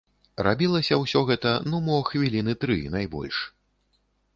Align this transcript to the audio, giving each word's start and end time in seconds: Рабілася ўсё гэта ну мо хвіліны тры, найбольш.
Рабілася 0.47 0.97
ўсё 1.01 1.21
гэта 1.29 1.53
ну 1.69 1.83
мо 1.91 2.01
хвіліны 2.11 2.59
тры, 2.67 2.83
найбольш. 2.97 3.37